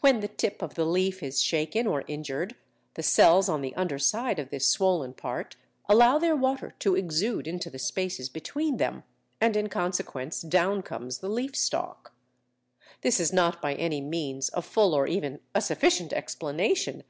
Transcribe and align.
When 0.00 0.20
the 0.20 0.28
tip 0.28 0.60
of 0.60 0.74
the 0.74 0.84
leaf 0.84 1.22
is 1.22 1.40
shaken 1.40 1.86
or 1.86 2.04
injured, 2.06 2.54
the 2.96 3.02
cells 3.02 3.48
on 3.48 3.62
the 3.62 3.74
under 3.76 3.98
side 3.98 4.38
of 4.38 4.50
this 4.50 4.68
swollen 4.68 5.14
part 5.14 5.56
allow 5.88 6.18
their 6.18 6.36
water 6.36 6.74
to 6.80 6.94
exude 6.94 7.48
into 7.48 7.70
the 7.70 7.78
spaces 7.78 8.28
between 8.28 8.76
them, 8.76 9.04
and 9.40 9.56
in 9.56 9.70
consequence 9.70 10.42
down 10.42 10.82
comes 10.82 11.20
the 11.20 11.30
leaf 11.30 11.56
stalk. 11.56 12.12
This 13.00 13.18
is 13.18 13.32
not, 13.32 13.62
by 13.62 13.72
any 13.76 14.02
means, 14.02 14.50
a 14.52 14.60
full 14.60 14.92
or 14.92 15.06
even 15.06 15.40
a 15.54 15.62
sufficient 15.62 16.12
explanation. 16.12 17.02